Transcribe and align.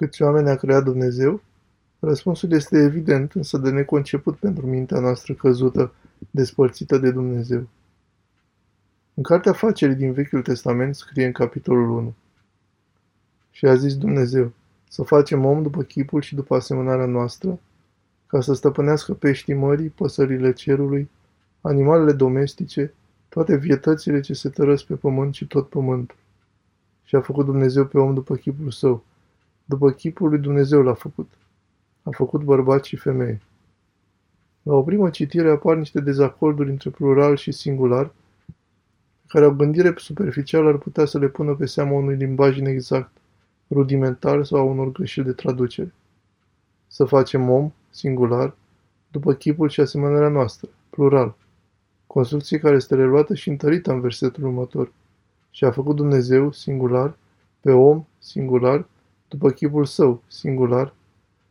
Câți 0.00 0.22
oameni 0.22 0.48
a 0.48 0.56
creat 0.56 0.84
Dumnezeu? 0.84 1.42
Răspunsul 1.98 2.52
este 2.52 2.78
evident, 2.78 3.32
însă 3.32 3.58
de 3.58 3.70
neconceput 3.70 4.36
pentru 4.36 4.66
mintea 4.66 5.00
noastră 5.00 5.34
căzută, 5.34 5.94
despărțită 6.30 6.98
de 6.98 7.10
Dumnezeu. 7.10 7.68
În 9.14 9.22
cartea 9.22 9.52
facerii 9.52 9.94
din 9.94 10.12
Vechiul 10.12 10.42
Testament 10.42 10.94
scrie 10.94 11.26
în 11.26 11.32
capitolul 11.32 11.90
1. 11.90 12.14
Și 13.50 13.66
a 13.66 13.74
zis 13.74 13.96
Dumnezeu, 13.96 14.52
să 14.88 15.02
facem 15.02 15.44
om 15.44 15.62
după 15.62 15.82
chipul 15.82 16.20
și 16.20 16.34
după 16.34 16.54
asemănarea 16.54 17.06
noastră, 17.06 17.58
ca 18.26 18.40
să 18.40 18.52
stăpânească 18.52 19.14
peștii 19.14 19.54
mării, 19.54 19.88
păsările 19.88 20.52
cerului, 20.52 21.10
animalele 21.60 22.12
domestice, 22.12 22.94
toate 23.28 23.56
vietățile 23.56 24.20
ce 24.20 24.34
se 24.34 24.48
tărăsc 24.48 24.84
pe 24.84 24.94
pământ 24.94 25.34
și 25.34 25.46
tot 25.46 25.68
pământul. 25.68 26.16
Și 27.04 27.14
a 27.16 27.20
făcut 27.20 27.44
Dumnezeu 27.44 27.86
pe 27.86 27.98
om 27.98 28.14
după 28.14 28.36
chipul 28.36 28.70
său. 28.70 29.04
După 29.70 29.90
chipul 29.90 30.28
lui 30.28 30.38
Dumnezeu 30.38 30.82
l-a 30.82 30.94
făcut. 30.94 31.30
A 32.02 32.10
făcut 32.10 32.42
bărbați 32.42 32.88
și 32.88 32.96
femei. 32.96 33.40
La 34.62 34.74
o 34.74 34.82
primă 34.82 35.10
citire 35.10 35.50
apar 35.50 35.76
niște 35.76 36.00
dezacorduri 36.00 36.70
între 36.70 36.90
plural 36.90 37.36
și 37.36 37.52
singular, 37.52 38.06
pe 39.20 39.26
care 39.26 39.46
o 39.46 39.54
gândire 39.54 39.94
superficială 39.96 40.68
ar 40.68 40.76
putea 40.76 41.04
să 41.04 41.18
le 41.18 41.28
pună 41.28 41.54
pe 41.54 41.66
seama 41.66 41.92
unui 41.92 42.16
limbaj 42.16 42.56
inexact, 42.56 43.10
rudimentar 43.70 44.44
sau 44.44 44.58
a 44.58 44.62
unor 44.62 44.92
greșeli 44.92 45.26
de 45.26 45.32
traducere. 45.32 45.92
Să 46.86 47.04
facem 47.04 47.50
om, 47.50 47.72
singular, 47.90 48.54
după 49.10 49.32
chipul 49.32 49.68
și 49.68 49.80
asemănarea 49.80 50.28
noastră, 50.28 50.68
plural, 50.90 51.36
construcție 52.06 52.58
care 52.58 52.76
este 52.76 52.94
reluată 52.94 53.34
și 53.34 53.48
întărită 53.48 53.92
în 53.92 54.00
versetul 54.00 54.44
următor. 54.44 54.92
Și 55.50 55.64
a 55.64 55.70
făcut 55.70 55.96
Dumnezeu, 55.96 56.52
singular, 56.52 57.16
pe 57.60 57.70
om, 57.70 58.04
singular, 58.18 58.86
după 59.30 59.50
chipul 59.50 59.84
său, 59.84 60.22
singular, 60.26 60.94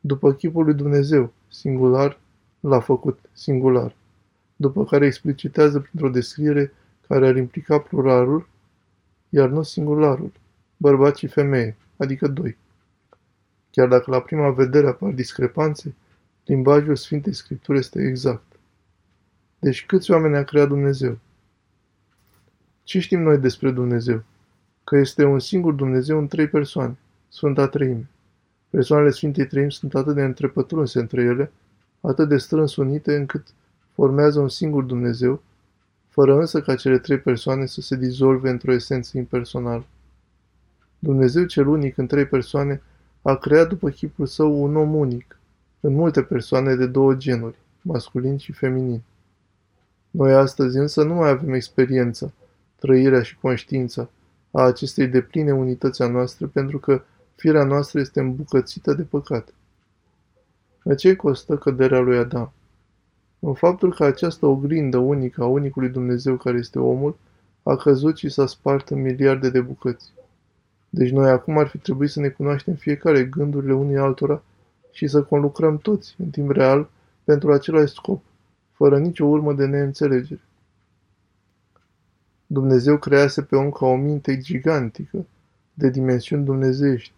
după 0.00 0.32
chipul 0.32 0.64
lui 0.64 0.74
Dumnezeu, 0.74 1.32
singular, 1.48 2.18
l-a 2.60 2.80
făcut, 2.80 3.18
singular, 3.32 3.94
după 4.56 4.84
care 4.84 5.06
explicitează 5.06 5.80
printr-o 5.80 6.08
descriere 6.08 6.72
care 7.08 7.26
ar 7.26 7.36
implica 7.36 7.78
pluralul, 7.78 8.48
iar 9.28 9.48
nu 9.48 9.62
singularul, 9.62 10.32
bărbat 10.76 11.16
și 11.16 11.26
femeie, 11.26 11.76
adică 11.96 12.28
doi. 12.28 12.56
Chiar 13.70 13.88
dacă 13.88 14.10
la 14.10 14.20
prima 14.20 14.50
vedere 14.50 14.86
apar 14.86 15.12
discrepanțe, 15.12 15.94
limbajul 16.44 16.96
Sfintei 16.96 17.34
Scripturi 17.34 17.78
este 17.78 18.02
exact. 18.02 18.58
Deci 19.58 19.86
câți 19.86 20.10
oameni 20.10 20.36
a 20.36 20.44
creat 20.44 20.68
Dumnezeu? 20.68 21.18
Ce 22.82 23.00
știm 23.00 23.22
noi 23.22 23.38
despre 23.38 23.70
Dumnezeu? 23.70 24.22
Că 24.84 24.96
este 24.96 25.24
un 25.24 25.38
singur 25.38 25.72
Dumnezeu 25.72 26.18
în 26.18 26.26
trei 26.26 26.48
persoane, 26.48 26.98
Sfânta 27.32 27.68
Treime. 27.68 28.08
Persoanele 28.70 29.10
Sfintei 29.10 29.46
Treimi 29.46 29.72
sunt 29.72 29.94
atât 29.94 30.14
de 30.14 30.22
întrepătrunse 30.22 30.98
între 30.98 31.22
ele, 31.22 31.52
atât 32.00 32.28
de 32.28 32.36
strâns 32.36 32.76
unite 32.76 33.16
încât 33.16 33.46
formează 33.92 34.40
un 34.40 34.48
singur 34.48 34.82
Dumnezeu, 34.82 35.42
fără 36.08 36.38
însă 36.38 36.60
ca 36.60 36.74
cele 36.74 36.98
trei 36.98 37.18
persoane 37.18 37.66
să 37.66 37.80
se 37.80 37.96
dizolve 37.96 38.50
într-o 38.50 38.72
esență 38.72 39.18
impersonală. 39.18 39.84
Dumnezeu 40.98 41.44
cel 41.44 41.66
unic 41.66 41.96
în 41.96 42.06
trei 42.06 42.26
persoane 42.26 42.82
a 43.22 43.34
creat 43.34 43.68
după 43.68 43.90
chipul 43.90 44.26
său 44.26 44.62
un 44.62 44.76
om 44.76 44.94
unic, 44.94 45.38
în 45.80 45.94
multe 45.94 46.22
persoane 46.22 46.74
de 46.74 46.86
două 46.86 47.14
genuri, 47.14 47.56
masculin 47.82 48.36
și 48.36 48.52
feminin. 48.52 49.02
Noi 50.10 50.32
astăzi 50.32 50.76
însă 50.76 51.02
nu 51.02 51.14
mai 51.14 51.28
avem 51.28 51.52
experiența, 51.52 52.32
trăirea 52.78 53.22
și 53.22 53.36
conștiința 53.36 54.08
a 54.50 54.62
acestei 54.62 55.06
depline 55.06 55.52
unități 55.52 56.02
a 56.02 56.08
noastră 56.08 56.46
pentru 56.46 56.78
că 56.78 57.02
firea 57.40 57.64
noastră 57.64 58.00
este 58.00 58.20
îmbucățită 58.20 58.94
de 58.94 59.02
păcat. 59.02 59.54
La 60.82 60.94
ce 60.94 61.16
costă 61.16 61.56
căderea 61.56 61.98
lui 61.98 62.18
Adam? 62.18 62.52
În 63.38 63.54
faptul 63.54 63.94
că 63.94 64.04
această 64.04 64.46
oglindă 64.46 64.96
unică 64.98 65.42
a 65.42 65.46
unicului 65.46 65.88
Dumnezeu 65.88 66.36
care 66.36 66.58
este 66.58 66.78
omul 66.78 67.16
a 67.62 67.76
căzut 67.76 68.16
și 68.16 68.28
s-a 68.28 68.46
spart 68.46 68.88
în 68.88 69.00
miliarde 69.00 69.50
de 69.50 69.60
bucăți. 69.60 70.12
Deci 70.88 71.10
noi 71.10 71.30
acum 71.30 71.58
ar 71.58 71.66
fi 71.66 71.78
trebuit 71.78 72.10
să 72.10 72.20
ne 72.20 72.28
cunoaștem 72.28 72.74
fiecare 72.74 73.24
gândurile 73.24 73.74
unii 73.74 73.98
altora 73.98 74.42
și 74.92 75.06
să 75.06 75.22
conlucrăm 75.22 75.78
toți, 75.78 76.14
în 76.18 76.30
timp 76.30 76.50
real, 76.50 76.88
pentru 77.24 77.52
același 77.52 77.92
scop, 77.92 78.22
fără 78.72 78.98
nicio 78.98 79.24
urmă 79.24 79.52
de 79.52 79.66
neînțelegere. 79.66 80.40
Dumnezeu 82.46 82.98
crease 82.98 83.42
pe 83.42 83.56
om 83.56 83.70
ca 83.70 83.86
o 83.86 83.96
minte 83.96 84.38
gigantică, 84.38 85.26
de 85.74 85.88
dimensiuni 85.88 86.44
dumnezeiești, 86.44 87.12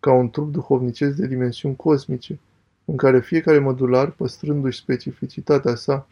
ca 0.00 0.12
un 0.12 0.30
trup 0.30 0.52
duhovnicesc 0.52 1.16
de 1.16 1.26
dimensiuni 1.26 1.76
cosmice, 1.76 2.38
în 2.84 2.96
care 2.96 3.20
fiecare 3.20 3.58
modular, 3.58 4.10
păstrându-și 4.10 4.78
specificitatea 4.78 5.74
sa, 5.74 6.06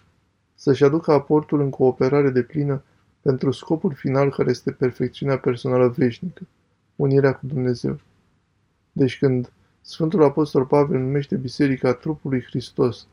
să-și 0.55 0.85
aducă 0.85 1.13
aportul 1.13 1.61
în 1.61 1.71
cooperare 1.71 2.31
de 2.31 2.43
plină 2.43 2.83
pentru 3.23 3.51
scopul 3.51 3.93
final 3.93 4.31
care 4.31 4.51
este 4.51 4.71
perfecțiunea 4.73 5.39
personală 5.39 5.89
veșnică, 5.89 6.43
unirea 6.97 7.35
cu 7.35 7.47
Dumnezeu. 7.47 8.01
Deci 8.93 9.19
când 9.19 9.53
Sfântul 9.81 10.23
Apostol 10.23 10.65
Pavel 10.65 11.01
numește 11.01 11.37
biserica 11.37 11.93
trupului 11.93 12.43
Hristos, 12.43 13.07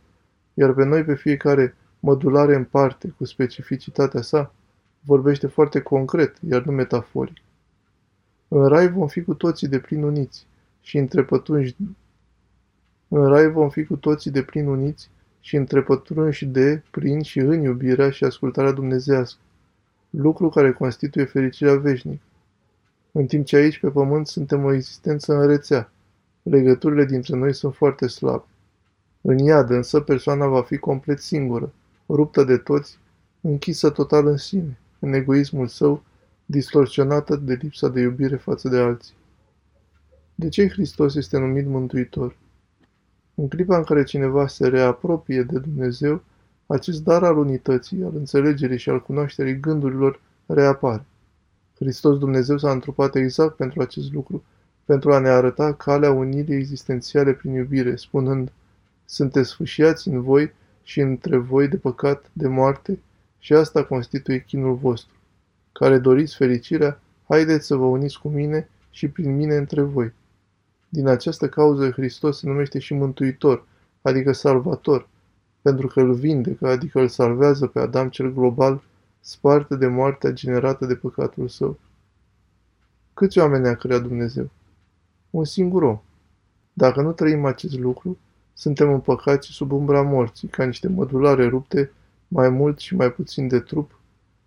iar 0.54 0.74
pe 0.74 0.86
noi 0.86 1.04
pe 1.04 1.16
fiecare 1.16 1.76
mădulare 2.00 2.56
în 2.56 2.64
parte 2.64 3.14
cu 3.18 3.26
specificitatea 3.26 4.22
sa, 4.22 4.54
vorbește 5.02 5.48
foarte 5.48 5.82
concret, 5.82 6.38
iar 6.50 6.64
nu 6.64 6.72
metaforic. 6.72 7.38
În 8.48 8.68
rai 8.68 8.92
vom 8.92 9.08
fi 9.08 9.24
cu 9.24 9.34
toții 9.34 9.68
de 9.68 9.80
plin 9.80 10.04
uniți 10.04 10.48
și 10.86 10.98
între 10.98 11.24
pătunși 11.24 11.76
în 13.08 13.28
rai 13.28 13.52
vom 13.52 13.70
fi 13.70 13.86
cu 13.86 13.96
toții 13.96 14.32
de 14.32 14.44
plin 14.44 14.68
uniți 14.68 15.10
și 15.40 15.56
între 15.56 15.82
pătrunși 15.82 16.46
de, 16.46 16.84
prin 16.92 17.22
și 17.22 17.40
în 17.40 17.62
iubirea 17.62 18.10
și 18.10 18.24
ascultarea 18.24 18.72
dumnezească, 18.72 19.40
lucru 20.10 20.50
care 20.50 20.74
constituie 20.74 21.26
fericirea 21.26 21.76
veșnică. 21.76 22.24
În 23.12 23.26
timp 23.26 23.46
ce 23.46 23.56
aici 23.56 23.80
pe 23.80 23.90
pământ 23.90 24.28
suntem 24.28 24.64
o 24.64 24.74
existență 24.74 25.34
în 25.34 25.48
rețea, 25.48 25.92
legăturile 26.44 27.06
dintre 27.06 27.36
noi 27.36 27.54
sunt 27.54 27.76
foarte 27.76 28.08
slabe. 28.08 28.46
În 29.22 29.38
iad 29.38 29.70
însă 29.70 30.00
persoana 30.00 30.48
va 30.48 30.62
fi 30.62 30.78
complet 30.78 31.20
singură, 31.20 31.74
ruptă 32.08 32.44
de 32.44 32.58
toți, 32.58 32.98
închisă 33.42 33.90
total 33.90 34.28
în 34.28 34.38
sine, 34.38 34.78
în 35.00 35.14
egoismul 35.14 35.68
său, 35.68 36.04
distorsionată 36.46 37.36
de 37.36 37.58
lipsa 37.62 37.88
de 37.88 38.00
iubire 38.00 38.36
față 38.36 38.70
de 38.70 38.78
alții. 38.78 39.14
De 40.38 40.50
ce 40.50 40.68
Hristos 40.68 41.16
este 41.16 41.38
numit 41.38 41.66
Mântuitor? 41.66 42.36
În 43.36 43.48
clipa 43.48 43.78
în 43.78 43.84
care 43.84 44.04
cineva 44.04 44.48
se 44.48 44.68
reapropie 44.68 45.44
de 45.44 45.60
Dumnezeu, 45.60 46.24
acest 46.66 47.04
dar 47.04 47.24
al 47.24 47.38
unității, 47.38 48.04
al 48.04 48.12
înțelegerii 48.16 48.78
și 48.78 48.90
al 48.90 49.02
cunoașterii 49.02 49.60
gândurilor 49.60 50.20
reapare. 50.46 51.06
Hristos 51.76 52.18
Dumnezeu 52.18 52.58
s-a 52.58 52.72
întrupat 52.72 53.16
exact 53.16 53.56
pentru 53.56 53.82
acest 53.82 54.14
lucru, 54.14 54.44
pentru 54.86 55.14
a 55.14 55.20
ne 55.20 55.30
arăta 55.30 55.74
calea 55.74 56.12
unirii 56.12 56.56
existențiale 56.56 57.34
prin 57.34 57.54
iubire, 57.54 57.96
spunând, 57.96 58.52
sunteți 59.06 59.50
sfâșiați 59.50 60.08
în 60.08 60.22
voi 60.22 60.54
și 60.84 61.00
între 61.00 61.38
voi 61.38 61.68
de 61.68 61.78
păcat, 61.78 62.30
de 62.34 62.48
moarte, 62.48 63.00
și 63.40 63.54
asta 63.54 63.84
constituie 63.84 64.40
chinul 64.40 64.76
vostru. 64.76 65.16
Care 65.72 65.98
doriți 65.98 66.36
fericirea, 66.36 67.00
haideți 67.28 67.66
să 67.66 67.76
vă 67.76 67.86
uniți 67.86 68.20
cu 68.20 68.30
mine 68.30 68.70
și 68.90 69.08
prin 69.08 69.36
mine 69.36 69.56
între 69.56 69.82
voi. 69.82 70.14
Din 70.96 71.08
această 71.08 71.50
cauză 71.50 71.90
Hristos 71.90 72.40
se 72.40 72.48
numește 72.48 72.80
și 72.80 72.94
Mântuitor, 72.94 73.66
adică 74.02 74.32
Salvator, 74.32 75.08
pentru 75.62 75.88
că 75.88 76.00
îl 76.00 76.14
vindecă, 76.14 76.68
adică 76.68 77.00
îl 77.00 77.08
salvează 77.08 77.68
pe 77.68 77.80
Adam 77.80 78.10
cel 78.10 78.34
global, 78.34 78.84
sparte 79.20 79.76
de 79.76 79.88
moartea 79.88 80.32
generată 80.32 80.86
de 80.86 80.96
păcatul 80.96 81.48
său. 81.48 81.80
Câți 83.14 83.40
oameni 83.40 83.68
a 83.68 83.76
creat 83.76 84.02
Dumnezeu? 84.02 84.50
Un 85.30 85.46
singur 85.46 85.84
om. 85.84 86.02
Dacă 86.74 87.02
nu 87.02 87.12
trăim 87.12 87.46
acest 87.46 87.80
lucru, 87.80 88.18
suntem 88.54 88.94
împăcați 88.94 89.48
sub 89.48 89.72
umbra 89.72 90.02
morții, 90.02 90.48
ca 90.48 90.66
niște 90.66 90.88
mădulare 90.88 91.48
rupte, 91.48 91.92
mai 92.28 92.50
mult 92.50 92.80
și 92.80 92.96
mai 92.96 93.12
puțin 93.12 93.48
de 93.48 93.60
trup, 93.60 94.00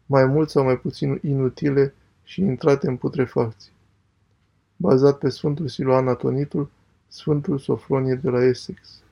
mai 0.06 0.24
mult 0.24 0.50
sau 0.50 0.64
mai 0.64 0.78
puțin 0.78 1.20
inutile 1.22 1.94
și 2.22 2.40
intrate 2.40 2.88
în 2.88 2.96
putrefacție 2.96 3.72
bazat 4.78 5.18
pe 5.18 5.28
Sfântul 5.28 5.68
Siloan 5.68 6.08
Atonitul, 6.08 6.70
Sfântul 7.08 7.58
Sofronie 7.58 8.14
de 8.14 8.30
la 8.30 8.44
Essex. 8.44 9.02